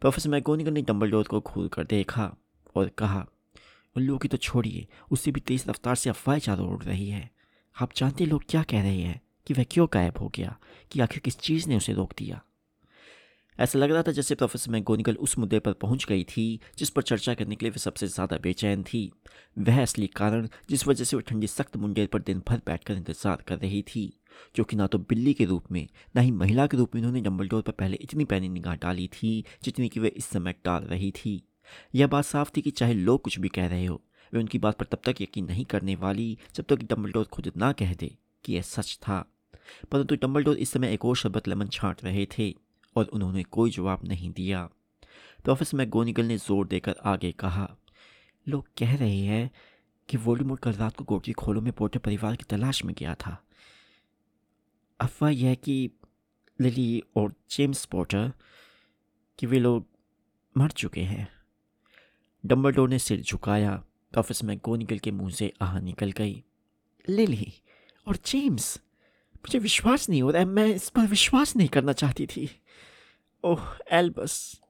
[0.00, 2.36] प्रोफेसर मैगोनिकल ने डम्बल को खोल कर देखा
[2.76, 3.26] और कहा,
[3.96, 7.30] उन लोगों की तो छोड़िए, उससे भी तेज़ रफ्तार से अफवाह चारों उड़ रही है।
[7.80, 9.20] आप जानते लोग क्या कह रहे हैं?
[9.48, 10.58] कि वह क्यों गायब हो गया,
[10.92, 12.42] कि आखिर किस चीज़ ने उसे रोक दिया?
[13.58, 17.02] ऐसा लग रहा था जैसे प्रोफेसर मैगोनिकल उस मुद्दे पर पहुँच गई थी, जिस पर
[17.02, 19.12] चर्चा करने के लिए वह सबसे ज़्यादा बेचैन थी।
[19.58, 23.42] वह असली कारण, जिस वजह से वह ठंडी सख्त मुंडेर पर दिन भर बैठकर इंतज़ार
[23.48, 24.20] कर रही थी,
[24.56, 27.20] जो कि ना तो बिल्ली के रूप में, ना ही महिला के रूप में उन्होंने
[27.20, 31.10] डम्बलडोर पर पहले इतनी पैनी निगाह डाली थी, जितनी कि वह इस समय डाल रही
[31.10, 31.42] थी।
[31.94, 34.78] यह बात साफ़ थी कि चाहे लोग कुछ भी कह रहे हो, वे उनकी बात
[34.78, 38.52] पर तब तक यकीन नहीं करने वाली, जब तक डम्बलडोर खुद ना कह दे कि
[38.52, 39.24] यह सच था।
[39.92, 42.54] परंतु डम्बलडोर इस समय एक और शरबत लेमन छांट रहे थे
[42.96, 44.68] और उन्होंने कोई जवाब नहीं दिया।
[45.44, 47.68] प्रोफेसर मैगोनिकल ने ज़ोर देकर आगे कहा,
[48.46, 49.50] लोग कह रहे हैं
[50.08, 53.36] कि वोल्डेमोर्ट कल रात को गोटी खोलों में पोर्टर परिवार की तलाश में गया था।
[55.00, 55.90] अफवाह यह कि
[56.58, 58.32] लिली और जेम्स पोटर
[59.38, 59.86] कि वे लोग
[60.56, 61.28] मर चुके हैं।
[62.44, 63.74] डम्बलडोर ने सिर झुकाया
[64.12, 66.42] प्रोफेसर मैगोनिकल के मुँह से आह निकल गई,
[67.04, 67.52] लिली
[68.06, 68.80] और जेम्स
[69.48, 72.62] मुझे विश्वास नहीं हो रहा है। मैं इस पर विश्वास नहीं करना चाहती थी।
[73.44, 74.60] ओह, एल्बस।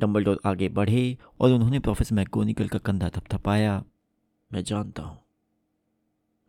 [0.00, 3.84] डम्बलडोर आगे बढ़े और उन्होंने प्रोफेसर मैगोनिकल का कंधा थपथपाया
[4.52, 5.18] मैं जानता हूँ।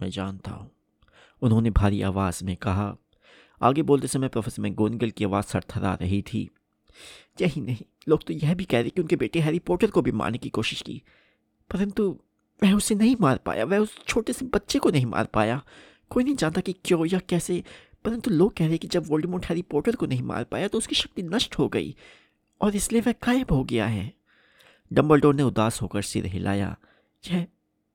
[0.01, 0.71] मैं जानता हूँ।
[1.41, 2.95] उन्होंने भारी आवाज़ में कहा।
[3.61, 6.49] आगे बोलते समय प्रोफेसर मैगोनिकल की आवाज़ सरथरा रही थी।
[7.41, 7.77] यही नहीं,
[8.09, 10.49] लोग तो यह भी कह रहे कि उनके बेटे हैरी पॉटर को भी मारने की
[10.49, 11.03] कोशिश की।
[11.71, 12.19] परंतु
[12.63, 15.63] वह उसे नहीं मार पाया। वह उस छोटे से बच्चे को नहीं मार पाया।
[16.15, 17.63] कोई नहीं जानता कि क्यों या कैसे।
[18.06, 20.78] परंतु लोग कह रहे हैं कि जब वोल्डेमोर्ट हैरी पॉटर को नहीं मार पाया तो
[20.78, 21.95] उसकी शक्ति नष्ट हो गई
[22.62, 24.13] और इसलिए वह गायब हो गया है।
[24.93, 26.78] डम्बलडोर ने उदास होकर सिर हिलाया।
[27.32, 27.47] यह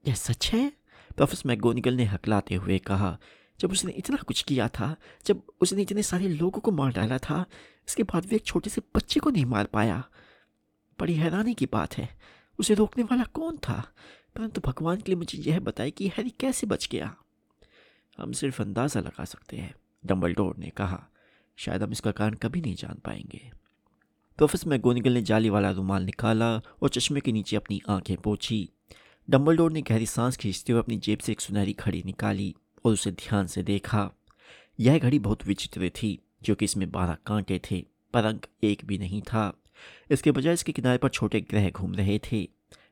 [0.09, 0.73] यह सच है?
[1.17, 3.19] प्रोफेसर मैगोनिकल ने हकलाते हुए कहा,
[3.61, 7.45] जब उसने इतना कुछ किया था, जब उसने इतने सारे लोगों को मार डाला था,
[7.89, 10.05] इसके बाद भी एक छोटे से बच्चे को नहीं मार पाया।
[11.01, 12.19] बड़ी हैरानी की बात है,
[12.59, 13.93] उसे रोकने वाला कौन था?
[14.37, 17.17] परंतु भगवान के लिए मुझे यह बताए कि हैरी कैसे बच गया।
[18.21, 19.75] हम सिर्फ़ अंदाज़ा लगा सकते हैं,
[20.07, 21.07] डम्बलडोर ने कहा।
[21.57, 23.51] शायद हम इसका कारण कभी नहीं जान पाएँगे।
[24.39, 28.69] प्रोफेसर मैगोनिकल ने जाली वाला रुमाल निकाला और चश्मे के नीचे अपनी आँखें पोछी।
[29.31, 32.55] डम्बलडोर ने गहरी सांस खींचते हुए अपनी जेब से एक सुनहरी घड़ी निकाली
[32.85, 34.11] और उसे ध्यान से देखा।
[34.81, 39.23] यह घड़ी बहुत विचित्र थी क्योंकि इसमें बारह कांटे थे, पर अंक एक भी नहीं
[39.23, 39.53] था।
[40.11, 42.49] इसके बजाय इसके किनारे पर छोटे ग्रह घूम रहे थे।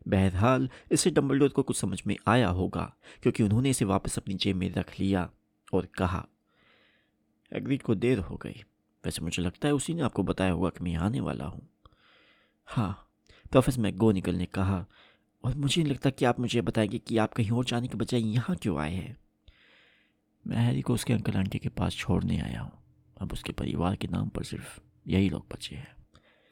[0.08, 4.56] बहरहाल, इससे डम्बलडोर को कुछ समझ में आया होगा, क्योंकि उन्होंने इसे वापस अपनी जेब
[4.56, 5.30] में रख लिया
[5.72, 6.26] और कहा
[7.52, 8.64] एग्रीड को देर हो गई।
[9.04, 11.68] वैसे मुझे लगता है उसी ने आपको बताया होगा कि मैं आने वाला हूँ।
[12.66, 13.08] हाँ
[13.50, 14.86] प्रोफेसर मैगोनिकल ने कहा,
[15.44, 18.20] और मुझे नहीं लगता कि आप मुझे बताएँगे कि आप कहीं और जाने के बजाय
[18.20, 19.16] यहाँ क्यों आए हैं?
[20.46, 22.72] मैं हैरी को उसके अंकल आंटी के पास छोड़ने आया हूँ।
[23.20, 25.96] अब उसके परिवार के नाम पर सिर्फ़ यही लोग बचे हैं।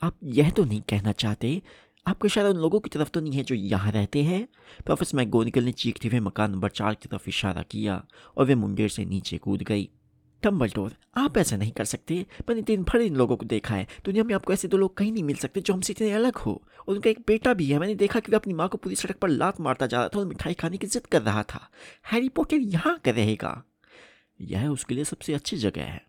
[0.02, 1.62] आप यह तो नहीं कहना चाहते
[2.06, 4.48] आपको शायद उन लोगों की तरफ़ तो नहीं है जो यहाँ रहते हैं।
[4.86, 8.04] प्रोफेसर मैगोनिकल ने चीखते हुए मकान नंबर चार की तरफ़ इशारा किया
[8.36, 9.88] और वे मुंडेर से नीचे कूद गई।
[10.42, 14.24] टम्बलडोर आप ऐसा नहीं कर सकते। मैंने दिन भर इन लोगों को देखा है। दुनिया
[14.24, 16.94] में आपको ऐसे दो लोग कहीं नहीं मिल सकते जो हमसे इतने अलग हो। और
[16.94, 19.28] उनका एक बेटा भी है। मैंने देखा कि वह अपनी माँ को पूरी सड़क पर
[19.28, 21.68] लात मारता जा रहा था और मिठाई खाने की जिद कर रहा था।
[22.12, 23.62] हैरी पॉटर यहाँ कर रहेगा?
[24.40, 26.06] यह उसके लिए सबसे अच्छी जगह है।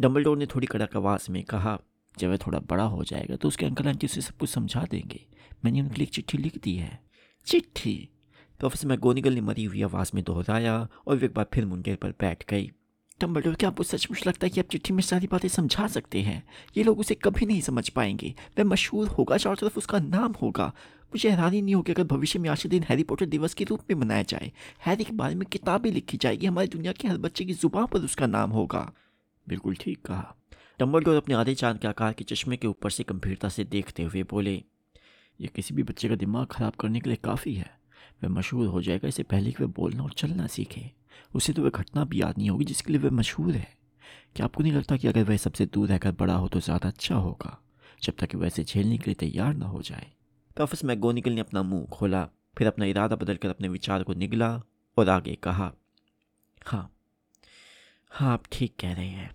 [0.00, 1.78] डम्बलडोर ने थोड़ी कड़क आवाज़ में कहा,
[2.18, 5.26] जब वह थोड़ा बड़ा हो जाएगा तो उसके अंकल आंटी उसे सब कुछ समझा देंगे।
[5.64, 7.00] मैंने उनके लिए एक चिट्ठी लिख दी है।
[7.46, 8.08] चिट्ठी?
[8.58, 12.44] प्रोफेसर मैगोनिगल ने मरी हुई आवाज़ में दोहराया और एक बार फिर मुंडेर पर बैठ
[12.50, 12.70] गई।
[13.20, 16.48] डम्बलडोर क्या आपको सचमुच लगता है कि आप चिट्ठी में सारी बातें समझा सकते हैं?
[16.76, 20.66] ये लोग उसे कभी नहीं समझ पाएँगे। वह मशहूर होगा, चारों तरफ़ उसका नाम होगा।
[21.06, 23.80] मुझे हैरानी नहीं होगी अगर भविष्य में आज के दिन हैरी पॉटर दिवस के रूप
[23.90, 24.52] में मनाया जाए
[24.86, 27.98] हैरी के बारे में किताबें लिखी जाएगी, हमारी दुनिया के हर बच्चे की ज़ुबान पर
[27.98, 28.92] उसका नाम होगा।
[29.48, 30.34] बिल्कुल ठीक कहा।
[30.80, 34.22] डम्बलडोर अपने आधे चाँद के आकार के चश्मे के ऊपर से गंभीरता से देखते हुए
[34.22, 34.64] बोले
[35.40, 37.70] ये किसी भी बच्चे का दिमाग खराब करने के लिए काफ़ी है।
[38.22, 40.90] वह मशहूर हो जाएगा इससे पहले कि वह बोलना और चलना सीखे।
[41.34, 43.66] उसे तो वह घटना भी याद नहीं होगी जिसके लिए वह मशहूर है।
[44.36, 47.14] क्या आपको नहीं लगता कि अगर वह सबसे दूर रहकर बड़ा हो तो ज़्यादा अच्छा
[47.16, 47.58] होगा,
[48.02, 50.06] जब तक वह इसे झेलने के लिए तैयार ना हो जाए?
[50.56, 54.50] प्रोफेसर मैगोनिकल ने अपना मुँह खोला, फिर अपना इरादा बदलकर अपने विचार को निगला
[54.96, 55.72] और आगे कहा
[56.66, 56.90] हाँ
[58.10, 59.30] हाँ आप ठीक कह रहे हैं,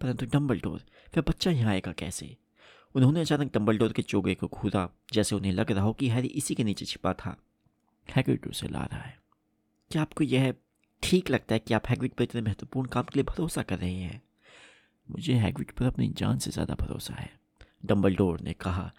[0.00, 0.80] परंतु डम्बल डोर
[1.12, 2.36] वह बच्चा यहाँ आएगा कैसे?
[2.96, 6.28] उन्होंने अचानक डम्बल डोर के चोगे को घूरा जैसे उन्हें लग रहा हो कि हैरी
[6.28, 7.36] इसी के नीचे छिपा था।
[8.16, 9.18] हैग्रिड उसे ला रहा है।
[9.90, 10.54] क्या आपको यह
[11.02, 13.94] ठीक लगता है कि आप हैग्रिड पर इतने महत्वपूर्ण काम के लिए भरोसा कर रहे
[13.94, 14.22] हैं?
[15.10, 17.30] मुझे हैग्रिड पर अपनी जान से ज़्यादा भरोसा है।
[17.86, 18.92] डम्बल डोर ने कहा,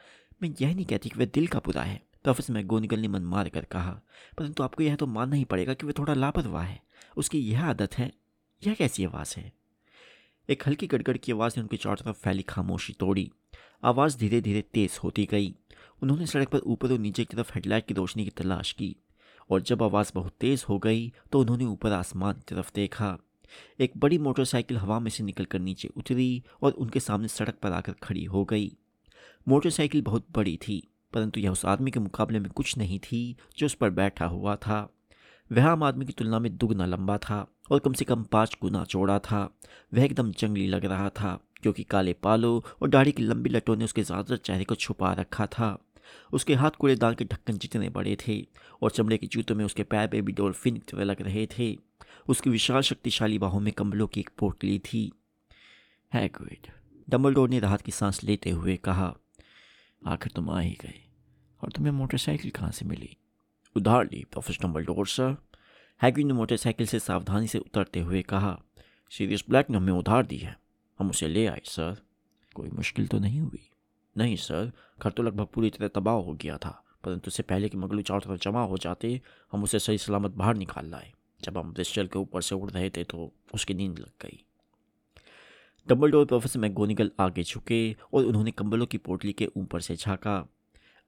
[0.43, 3.49] मैं यह नहीं कहती कि वह दिल का बुरा है। प्रोफेसर मैगोनिकल ने मन मार
[3.49, 4.01] कर कहा,
[4.37, 6.81] परंतु आपको यह तो मानना ही पड़ेगा कि वह थोड़ा लापरवाह है।
[7.17, 8.13] उसकी यह आदत है,
[8.67, 9.53] यह कैसी आवाज़ है?
[10.49, 13.31] एक हल्की गड़गड़ की आवाज़ ने उनकी चारों तरफ़ फैली खामोशी तोड़ी।
[13.83, 15.53] आवाज़ धीरे धीरे तेज़ होती गई।
[16.01, 18.95] उन्होंने सड़क पर ऊपर और नीचे की तरफ़ हेडलाइट की रोशनी की तलाश की
[19.49, 23.17] और जब आवाज़ बहुत तेज़ हो गई तो उन्होंने ऊपर आसमान की तरफ़ देखा।
[23.79, 27.93] एक बड़ी मोटरसाइकिल हवा में से निकलकर नीचे उतरी और उनके सामने सड़क पर आकर
[27.93, 28.71] खड़ी हो गई।
[29.47, 30.81] मोटरसाइकिल बहुत बड़ी थी,
[31.13, 34.55] परंतु यह उस आदमी के मुकाबले में कुछ नहीं थी जो उस पर बैठा हुआ
[34.55, 34.87] था।
[35.51, 38.83] वह आम आदमी की तुलना में दुगना लंबा था और कम से कम पाँच गुना
[38.85, 39.49] चौड़ा था।
[39.93, 43.85] वह एकदम जंगली लग रहा था। क्योंकि काले बालों और दाढ़ी की लंबी लटों ने
[43.85, 45.77] उसके ज़्यादातर चेहरे को छुपा रखा था।
[46.33, 48.41] उसके हाथ कूड़ेदान के ढक्कन जितने बड़े थे
[48.81, 51.75] और चमड़े के जूतों में उसके पैर पे भी डोल्फिन लग रहे थे,
[52.27, 55.11] उसकी विशाल शक्तिशाली बाहों में कंबलों की एक पोटली थी।
[56.11, 56.67] हैग्रिड
[57.07, 59.13] डम्बलडोर ने राहत की सांस लेते हुए कहा,
[60.01, 60.99] आखिर तुम आ ही गए
[61.61, 63.15] और तुम्हें मोटरसाइकिल कहाँ से मिली?
[63.75, 65.35] उधार ली, प्रोफेसर डम्बलडोर सर।
[66.01, 68.57] हैग्रिड ने मोटरसाइकिल से सावधानी से उतरते हुए कहा,
[69.11, 70.55] सीरियस ब्लैक ने हमें उधार दी है।
[70.99, 72.01] हम उसे ले आए, सर।
[72.55, 73.69] कोई मुश्किल तो नहीं हुई।
[74.15, 74.71] नहीं, सर।
[75.03, 78.21] घर तो लगभग पूरी तरह तबाह हो गया था, परंतु उससे पहले कि मगलू चारों
[78.21, 82.19] तरफ़ जमा हो जाते, हम उसे सही सलामत बाहर निकाल लाए। जब हम ब्रिस्टल के
[82.19, 84.43] ऊपर से उड़ रहे थे तो उसकी नींद लग गई।
[85.87, 90.37] डबल डोर प्रोफेसर मैगोनिकल आगे झुके और उन्होंने कंबलों की पोटली के ऊपर से झाँका।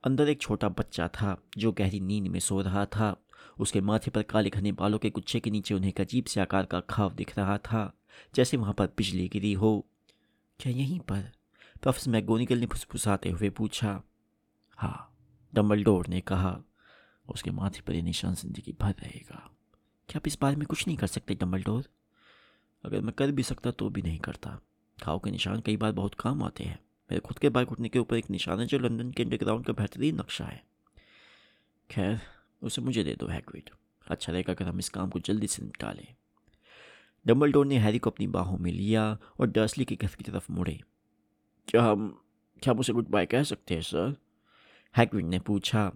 [0.04, 3.15] अंदर एक छोटा बच्चा था, जो गहरी नींद में सो रहा था।
[3.60, 6.65] उसके माथे पर काले घने बालों के गुच्छे के नीचे उन्हें एक अजीब से आकार
[6.65, 7.91] का खाव दिख रहा था।
[8.36, 9.86] जैसे वहाँ पर बिजली गिरी हो।
[10.60, 11.22] क्या यहीं पर?
[11.82, 14.02] प्रोफेसर मैगोनिकल ने फुसफुसाते हुए पूछा।
[14.78, 15.15] हाँ
[15.54, 16.60] डम्बलडोर ने कहा,
[17.26, 19.50] उसके माथे पर यह निशान ज़िंदगी भर रहेगा।
[20.10, 21.89] क्या आप इस बारे में कुछ नहीं कर सकते डम्बलडोर
[22.84, 24.60] अगर मैं कर भी सकता तो भी नहीं करता।
[24.98, 28.00] घाव के निशान कई बार बहुत काम आते हैं। मेरे खुद के बाइक उठने के
[28.00, 30.63] ऊपर एक निशान है जो लंदन के अंडरग्राउंड का बेहतरीन नक्शा है।
[31.89, 32.19] खैर,
[32.62, 33.69] उसे मुझे दे दो हैग्रिड
[34.08, 36.15] अच्छा रहेगा अगर हम इस काम को जल्दी से निपटा लें।
[37.27, 40.79] डम्बलडोर ने हैरी को अपनी बाहों में लिया और डर्सली के घर की तरफ़ मुड़े।
[41.67, 42.21] क्या हम
[42.63, 44.15] क्या हम उसे गुड बाय कह सकते हैं सर
[44.97, 45.91] हैग्रिड ने पूछा।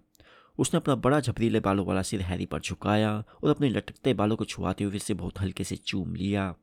[0.59, 4.45] उसने अपना बड़ा झपरीले बालों वाला सिर हैरी पर झुकाया और अपने लटकते बालों को
[4.45, 6.55] छुआते हुए इसे बहुत हल्के से चूम लिया।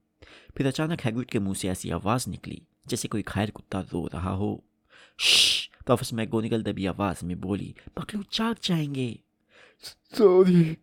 [0.56, 4.30] फिर अचानक हैग्रिड के मुँह से ऐसी आवाज़ निकली, जैसे कोई खैर कुत्ता रो रहा
[4.30, 4.64] हो।
[5.86, 9.18] प्रोफेसर मैगोनिकल दबी आवाज़ में बोली, पकड़ू जाग जाएँगे।
[9.82, 10.76] सॉरी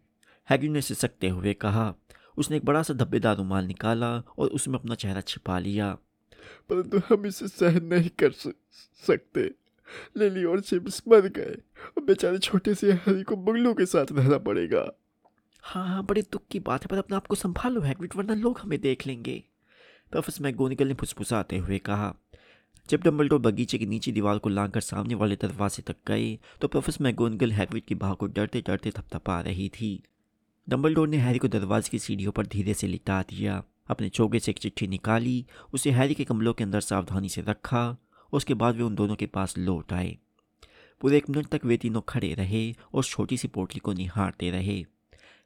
[0.50, 1.94] हैग्रिड ने सिसकते हुए कहा।
[2.38, 5.98] उसने एक बड़ा सा धब्बेदार रुमाल निकाला और उसमें अपना चेहरा छिपा लिया।
[6.70, 8.32] परंतु हम इसे सहन नहीं कर
[9.08, 9.52] सकते।
[10.18, 11.56] लिली और चिप्स मर गए
[11.98, 14.92] और बेचारे छोटे से हरी को बंगलों के साथ रहना पड़ेगा।
[15.64, 18.60] हाँ हाँ बड़े दुख की बात है पर अपने आप को संभालो हैग्रिड वरना लोग
[18.60, 19.44] हमें देख लेंगे।
[20.12, 22.14] प्रोफेसर मैगोनिकल ने फुसफुसाते हुए कहा।
[22.90, 27.04] जब डम्बलडोर बगीचे की नीचे दीवार को लांघकर सामने वाले दरवाजे तक गए तो प्रोफेसर
[27.04, 30.04] मैगोनिकल हैग्रिड की बाह को डरते डरते थपथपा रही थी।
[30.70, 34.52] डम्बलडोर ने हैरी को दरवाजे की सीढ़ियों पर धीरे से लिटा दिया। अपने चौके से
[34.52, 37.98] एक चिट्ठी निकाली, उसे हैरी के कमलों के अंदर सावधानी से रखा,
[38.34, 40.18] उसके बाद वे उन दोनों के पास लौट आए।
[41.02, 44.86] पूरे एक मिनट तक वे तीनों खड़े रहे और छोटी सी पोटली को निहारते रहे।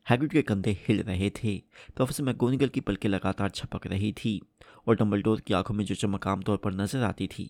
[0.07, 1.63] हैग्रिड के कंधे हिल रहे थे,
[1.95, 4.41] प्रोफेसर मैगोनिगल की पलकें लगातार छपक रही थी
[4.87, 7.49] और डम्बलडोर की आँखों में जो चमक आमतौर पर नज़र आती थी,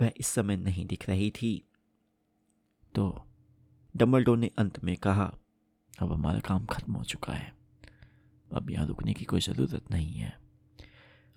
[0.00, 1.64] वह इस समय नहीं दिख रही थी।
[2.94, 3.24] तो
[3.96, 5.34] डम्बलडोर ने अंत में कहा
[6.00, 7.52] अब हमारा काम खत्म हो चुका है।
[8.50, 10.32] अब यहाँ रुकने की कोई ज़रूरत नहीं है।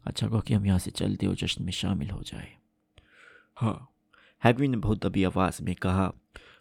[0.05, 2.47] अच्छा कहो कि हम यहाँ से चलते और जश्न में शामिल हो जाए।
[3.57, 3.89] हाँ
[4.43, 6.11] हैगरी ने बहुत दबी आवाज़ में कहा,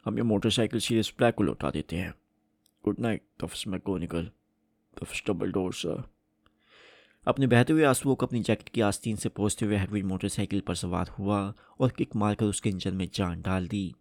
[0.05, 2.13] हम ये मोटरसाइकिल ब्लैक को लौटा देते हैं।
[2.85, 4.31] Good night professor McGonagall
[4.97, 6.03] professor Dumbledore, sir.
[7.27, 10.75] अपने बहते हुए आंसुओं को अपनी जैकेट की आस्तीन से पहुँचते हुए हैगरी मोटरसाइकिल पर
[10.75, 11.43] सवार हुआ
[11.81, 13.95] और किक मारकर उसके इंजन में जान डाल दी।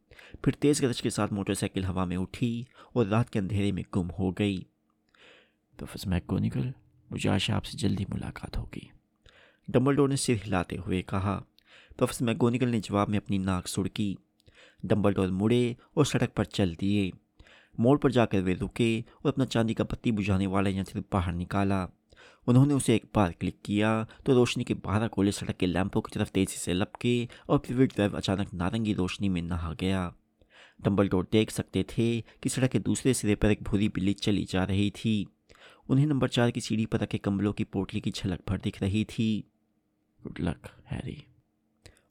[0.46, 4.08] फिर तेज़ गरज के साथ मोटरसाइकिल हवा में उठी और रात के अंधेरे में गुम
[4.08, 4.58] हो गई।
[5.78, 6.74] प्रोफेसर मैकोनिकल
[7.12, 8.92] मुझे आशा आपसे जल्दी मुलाकात होगी।
[9.70, 11.36] डम्बलडोर ने सिर हिलाते हुए कहा।
[11.98, 14.18] प्रोफेसर मैगोनिकल ने जवाब में अपनी नाक सुड़की।
[14.86, 17.12] डम्बलडोर मुड़े और सड़क पर चल दिए।
[17.80, 21.90] मोड़ पर जाकर वे रुके और अपना चांदी का पत्ती बुझाने वाला यंत्र बाहर निकाला।
[22.48, 26.20] उन्होंने उसे एक बार क्लिक किया तो रोशनी के बारह कोले सड़क के लैंपों की
[26.20, 30.14] तरफ़ तेज़ी से लपके और फिर ड्राइव अचानक नारंगी रोशनी में नहा गया।
[30.82, 34.64] डम्बलडोर देख सकते थे कि सड़क के दूसरे सिरे पर एक भूरी बिल्ली चली जा
[34.64, 35.28] रही थी।
[35.90, 39.04] उन्हें नंबर चार की सीढ़ी पर रखे कंबलों की पोटली की झलक भर दिख रही
[39.06, 39.44] थी।
[40.24, 41.24] गुड लक, हैरी,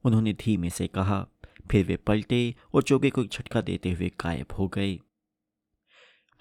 [0.05, 1.27] उन्होंने धीमे से कहा।
[1.71, 4.99] फिर वे पलटे और चौके को एक झटका देते हुए गायब हो गए।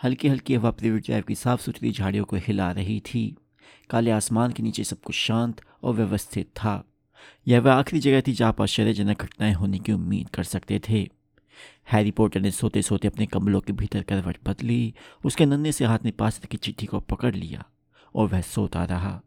[0.04, 3.36] हल्की हल्की हवा प्रिवेट ड्राइव की साफ़ सुथरी झाड़ियों को हिला रही थी।
[3.90, 6.84] काले आसमान के नीचे सब कुछ शांत और व्यवस्थित था।
[7.48, 11.10] यह वह आखिरी जगह थी जहाँ पर आश्चर्यजनक घटनाएँ होने की उम्मीद कर सकते थे।
[11.92, 14.94] हैरी पॉटर ने सोते सोते अपने कमलों के भीतर करवट बदली,
[15.26, 17.66] उसके नन्हे से हाथ ने पास की चिट्ठी को पकड़ लिया
[18.16, 19.22] और वह सोता रहा।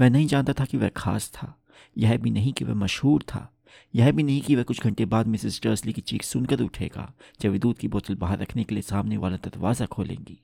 [0.00, 1.62] वह नहीं जानता था कि वह खास था।
[1.98, 3.54] यह भी नहीं कि वह मशहूर था।
[3.94, 7.50] यह भी नहीं कि वह कुछ घंटे बाद मिसेस टर्सली की चीख सुनकर उठेगा, जब
[7.50, 10.40] वे दूध की बोतल बाहर रखने के लिए सामने वाला दरवाज़ा खोलेंगी।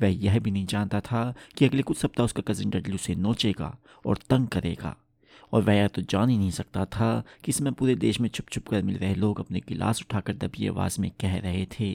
[0.00, 3.76] वह यह भी नहीं जानता था कि अगले कुछ सप्ताह उसका कजिन डडली उसे नोचेगा
[4.06, 4.96] और तंग करेगा।
[5.52, 8.68] और वह तो जान ही नहीं सकता था कि इसमें पूरे देश में छुप छुप
[8.68, 11.88] कर मिल रहे लोग अपने गिलास उठाकर दबी आवाज़ में कह रहे थे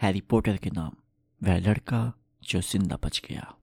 [0.00, 0.92] हैरी पॉटर के नाम,
[1.40, 3.54] वह लड़का जो ज़िंदा बच गया।